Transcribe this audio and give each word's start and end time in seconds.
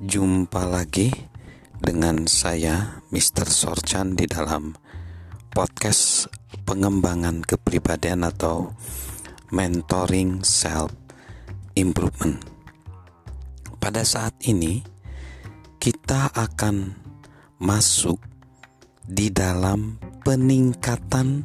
Jumpa 0.00 0.64
lagi 0.64 1.12
dengan 1.76 2.24
saya 2.24 3.04
Mr. 3.12 3.44
Sorchan 3.44 4.16
di 4.16 4.24
dalam 4.24 4.72
podcast 5.52 6.24
pengembangan 6.64 7.44
kepribadian 7.44 8.24
atau 8.24 8.72
mentoring 9.52 10.40
self 10.40 10.88
improvement. 11.76 12.40
Pada 13.76 14.00
saat 14.00 14.32
ini 14.48 14.80
kita 15.76 16.32
akan 16.32 16.96
masuk 17.60 18.24
di 19.04 19.28
dalam 19.28 20.00
peningkatan 20.24 21.44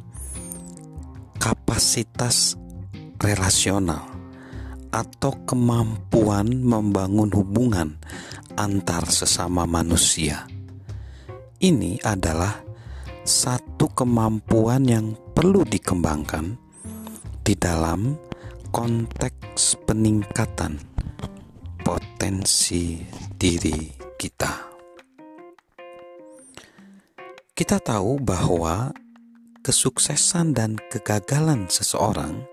kapasitas 1.44 2.56
relasional 3.20 4.16
atau 4.96 5.36
kemampuan 5.44 6.56
membangun 6.64 7.28
hubungan 7.36 8.00
antar 8.56 9.08
sesama 9.12 9.68
manusia. 9.68 10.48
Ini 11.60 12.00
adalah 12.04 12.64
satu 13.24 13.92
kemampuan 13.92 14.88
yang 14.88 15.16
perlu 15.36 15.64
dikembangkan 15.64 16.56
di 17.44 17.54
dalam 17.56 18.16
konteks 18.72 19.86
peningkatan 19.88 20.76
potensi 21.84 23.00
diri 23.38 23.92
kita. 24.18 24.54
Kita 27.56 27.80
tahu 27.80 28.20
bahwa 28.20 28.92
kesuksesan 29.64 30.52
dan 30.52 30.76
kegagalan 30.92 31.72
seseorang 31.72 32.44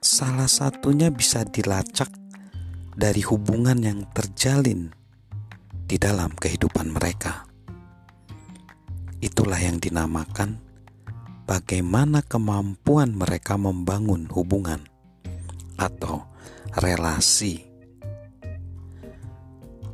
salah 0.00 0.48
satunya 0.48 1.12
bisa 1.12 1.44
dilacak 1.44 2.08
dari 2.96 3.20
hubungan 3.20 3.76
yang 3.84 4.08
terjalin 4.16 4.88
di 5.84 6.00
dalam 6.00 6.32
kehidupan 6.32 6.96
mereka. 6.96 7.44
Itulah 9.20 9.60
yang 9.60 9.76
dinamakan 9.76 10.56
bagaimana 11.44 12.24
kemampuan 12.24 13.12
mereka 13.12 13.60
membangun 13.60 14.24
hubungan 14.32 14.80
atau 15.76 16.24
relasi. 16.80 17.68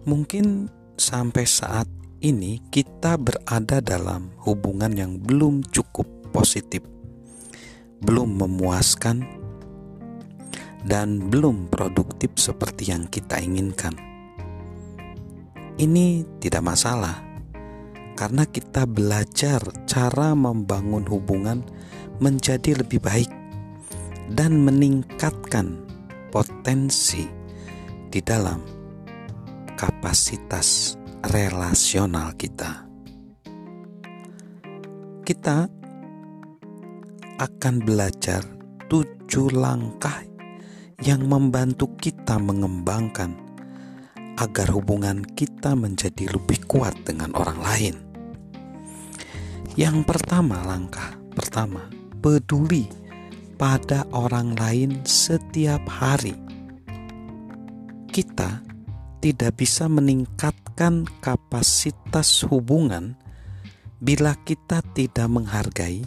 Mungkin 0.07 0.71
sampai 0.95 1.45
saat 1.47 1.87
ini 2.23 2.63
kita 2.71 3.19
berada 3.19 3.83
dalam 3.83 4.31
hubungan 4.47 4.95
yang 4.95 5.19
belum 5.19 5.67
cukup 5.75 6.07
positif, 6.31 6.87
belum 8.03 8.39
memuaskan 8.39 9.42
dan 10.83 11.31
belum 11.31 11.71
produktif 11.71 12.35
seperti 12.39 12.91
yang 12.91 13.07
kita 13.07 13.39
inginkan. 13.39 13.95
Ini 15.79 16.27
tidak 16.43 16.63
masalah, 16.63 17.23
karena 18.19 18.45
kita 18.47 18.85
belajar 18.85 19.63
cara 19.89 20.35
membangun 20.37 21.07
hubungan 21.09 21.65
menjadi 22.21 22.83
lebih 22.83 23.03
baik 23.03 23.31
dan 24.31 24.63
meningkatkan 24.63 25.81
potensi 26.31 27.27
di 28.13 28.21
dalam 28.21 28.61
kapasitas 29.75 30.95
relasional 31.33 32.37
kita. 32.37 32.87
Kita 35.23 35.67
akan 37.43 37.75
belajar 37.83 38.43
tujuh 38.87 39.51
langkah 39.57 40.32
yang 41.03 41.27
membantu 41.27 41.91
kita 41.99 42.39
mengembangkan 42.39 43.35
agar 44.39 44.71
hubungan 44.71 45.27
kita 45.35 45.75
menjadi 45.75 46.31
lebih 46.31 46.63
kuat 46.71 46.95
dengan 47.03 47.35
orang 47.35 47.59
lain. 47.59 47.95
Yang 49.75 50.07
pertama, 50.07 50.63
langkah 50.63 51.19
pertama, 51.35 51.91
peduli 52.23 52.87
pada 53.59 54.07
orang 54.15 54.55
lain 54.55 55.03
setiap 55.03 55.83
hari. 55.91 56.39
Kita 58.07 58.63
tidak 59.19 59.59
bisa 59.59 59.91
meningkatkan 59.91 61.03
kapasitas 61.19 62.47
hubungan 62.47 63.19
bila 63.99 64.39
kita 64.47 64.87
tidak 64.95 65.27
menghargai 65.27 66.07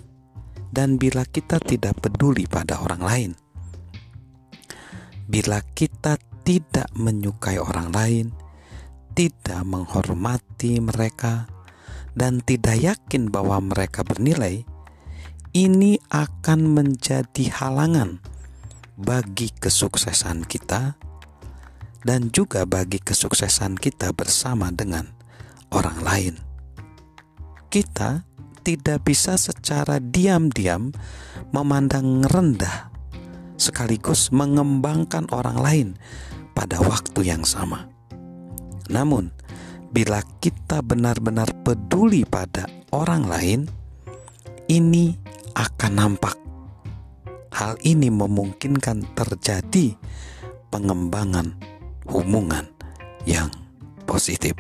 dan 0.71 0.95
bila 0.95 1.27
kita 1.27 1.59
tidak 1.59 1.99
peduli 1.99 2.47
pada 2.47 2.79
orang 2.79 3.03
lain 3.03 3.31
bila 5.25 5.61
kita 5.73 6.21
tidak 6.45 6.89
menyukai 6.93 7.57
orang 7.57 7.89
lain, 7.89 8.27
tidak 9.17 9.65
menghormati 9.65 10.77
mereka, 10.77 11.49
dan 12.13 12.39
tidak 12.45 12.77
yakin 12.79 13.33
bahwa 13.33 13.59
mereka 13.59 14.05
bernilai, 14.05 14.63
ini 15.51 15.99
akan 16.13 16.75
menjadi 16.75 17.49
halangan 17.51 18.21
bagi 18.95 19.51
kesuksesan 19.51 20.47
kita 20.47 20.95
dan 22.05 22.29
juga 22.31 22.63
bagi 22.63 23.01
kesuksesan 23.01 23.75
kita 23.75 24.13
bersama 24.13 24.71
dengan 24.71 25.09
orang 25.73 25.99
lain. 26.05 26.35
Kita 27.67 28.23
tidak 28.63 29.03
bisa 29.03 29.35
secara 29.35 29.99
diam-diam 29.99 30.93
memandang 31.51 32.23
rendah 32.23 32.94
sekaligus 33.55 34.31
mengembangkan 34.31 35.27
orang 35.31 35.57
lain 35.59 35.89
pada 36.55 36.79
waktu 36.79 37.27
yang 37.27 37.43
sama. 37.43 37.87
Namun, 38.87 39.33
bila 39.91 40.23
kita 40.43 40.79
benar-benar 40.83 41.51
peduli 41.63 42.23
pada 42.23 42.67
orang 42.91 43.27
lain, 43.27 43.59
ini 44.71 45.15
akan 45.55 45.91
nampak. 45.95 46.35
Hal 47.55 47.79
ini 47.87 48.11
memungkinkan 48.11 49.15
terjadi 49.15 49.95
pengembangan 50.67 51.55
hubungan 52.11 52.67
yang 53.23 53.47
positif. 54.03 54.51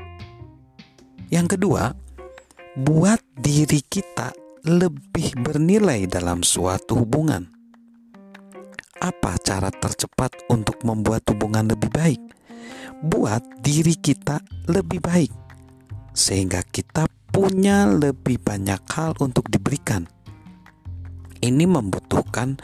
Yang 1.27 1.59
kedua, 1.59 1.91
buat 2.79 3.19
diri 3.35 3.83
kita 3.83 4.31
lebih 4.63 5.35
bernilai 5.43 6.07
dalam 6.07 6.41
suatu 6.41 7.03
hubungan 7.03 7.54
apa 9.05 9.37
cara 9.37 9.69
tercepat 9.69 10.33
untuk 10.49 10.81
membuat 10.81 11.21
hubungan 11.29 11.69
lebih 11.69 11.93
baik? 11.93 12.21
Buat 13.05 13.61
diri 13.61 13.93
kita 13.93 14.41
lebih 14.65 14.97
baik, 14.97 15.29
sehingga 16.17 16.65
kita 16.65 17.05
punya 17.29 17.85
lebih 17.85 18.41
banyak 18.41 18.81
hal 18.89 19.13
untuk 19.21 19.45
diberikan. 19.53 20.09
Ini 21.37 21.69
membutuhkan 21.69 22.57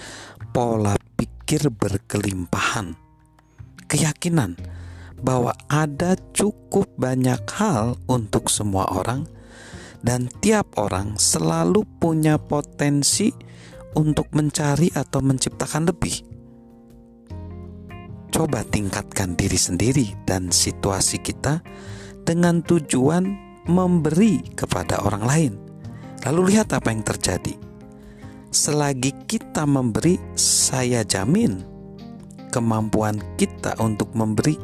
pola 0.50 0.97
pikir 1.13 1.69
berkelimpahan, 1.69 2.97
keyakinan 3.85 4.58
bahwa 5.22 5.53
ada 5.69 6.18
cukup 6.34 6.90
banyak 6.97 7.46
hal 7.53 8.02
untuk 8.09 8.50
semua 8.50 8.90
orang, 8.90 9.29
dan 10.02 10.25
tiap 10.41 10.73
orang 10.81 11.22
selalu 11.22 11.85
punya 12.02 12.41
potensi 12.41 13.29
untuk 13.94 14.34
mencari 14.34 14.90
atau 14.90 15.22
menciptakan 15.22 15.94
lebih 15.94 16.31
coba 18.41 18.66
tingkatkan 18.66 19.38
diri 19.38 19.53
sendiri 19.53 20.18
dan 20.25 20.50
situasi 20.50 21.22
kita 21.22 21.62
dengan 22.25 22.66
tujuan 22.66 23.38
memberi 23.69 24.41
kepada 24.57 24.97
orang 25.06 25.22
lain. 25.29 25.53
Lalu 26.25 26.50
lihat 26.57 26.74
apa 26.74 26.90
yang 26.90 27.06
terjadi. 27.06 27.53
Selagi 28.50 29.13
kita 29.29 29.69
memberi, 29.69 30.18
saya 30.34 31.06
jamin 31.06 31.62
kemampuan 32.49 33.22
kita 33.38 33.78
untuk 33.78 34.09
memberi 34.17 34.58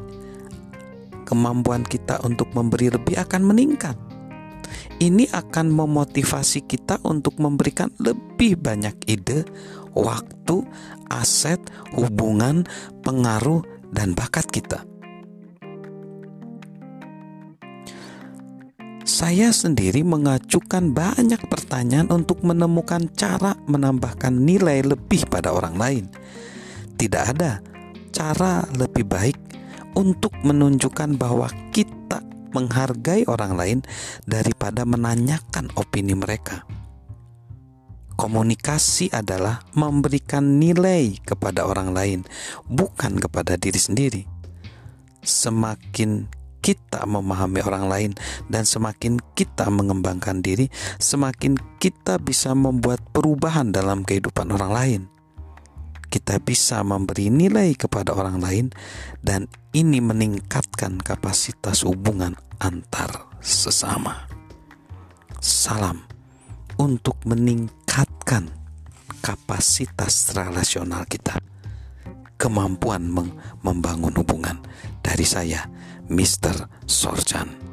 kemampuan 1.30 1.86
kita 1.86 2.18
untuk 2.26 2.50
memberi 2.58 2.90
lebih 2.90 3.14
akan 3.14 3.46
meningkat. 3.46 4.07
Ini 4.98 5.30
akan 5.30 5.70
memotivasi 5.70 6.66
kita 6.66 7.02
untuk 7.06 7.38
memberikan 7.38 7.94
lebih 8.02 8.58
banyak 8.58 8.96
ide, 9.06 9.46
waktu, 9.94 10.66
aset, 11.10 11.62
hubungan, 11.94 12.66
pengaruh, 13.06 13.62
dan 13.92 14.12
bakat 14.14 14.50
kita. 14.52 14.84
Saya 19.08 19.56
sendiri 19.56 20.04
mengajukan 20.04 20.92
banyak 20.92 21.40
pertanyaan 21.48 22.12
untuk 22.12 22.44
menemukan 22.44 23.08
cara 23.16 23.56
menambahkan 23.66 24.36
nilai 24.36 24.84
lebih 24.84 25.26
pada 25.32 25.56
orang 25.56 25.80
lain. 25.80 26.06
Tidak 27.00 27.24
ada 27.24 27.64
cara 28.12 28.68
lebih 28.76 29.08
baik 29.08 29.40
untuk 29.96 30.36
menunjukkan 30.44 31.16
bahwa 31.16 31.48
kita 31.72 32.27
menghargai 32.58 33.30
orang 33.30 33.54
lain 33.54 33.80
daripada 34.26 34.82
menanyakan 34.82 35.70
opini 35.78 36.18
mereka. 36.18 36.66
Komunikasi 38.18 39.14
adalah 39.14 39.62
memberikan 39.78 40.58
nilai 40.58 41.22
kepada 41.22 41.70
orang 41.70 41.94
lain, 41.94 42.20
bukan 42.66 43.22
kepada 43.22 43.62
diri 43.62 43.78
sendiri. 43.78 44.22
Semakin 45.22 46.26
kita 46.66 47.06
memahami 47.06 47.62
orang 47.62 47.86
lain 47.86 48.12
dan 48.50 48.66
semakin 48.66 49.22
kita 49.38 49.70
mengembangkan 49.70 50.42
diri, 50.42 50.66
semakin 50.98 51.62
kita 51.78 52.18
bisa 52.18 52.58
membuat 52.58 53.06
perubahan 53.14 53.70
dalam 53.70 54.02
kehidupan 54.02 54.50
orang 54.50 54.72
lain. 54.74 55.02
Kita 56.08 56.40
bisa 56.40 56.82
memberi 56.88 57.28
nilai 57.28 57.76
kepada 57.76 58.16
orang 58.16 58.40
lain, 58.40 58.66
dan 59.20 59.52
ini 59.76 60.00
meningkatkan 60.00 61.04
kapasitas 61.04 61.84
hubungan 61.84 62.40
antar 62.64 63.28
sesama. 63.44 64.26
Salam 65.44 66.02
untuk 66.80 67.20
meningkatkan 67.28 68.50
kapasitas 69.20 70.32
relasional 70.32 71.04
kita, 71.06 71.38
kemampuan 72.40 73.04
membangun 73.62 74.16
hubungan 74.16 74.64
dari 75.04 75.28
saya 75.28 75.68
Mr. 76.08 76.88
Sorjan. 76.88 77.67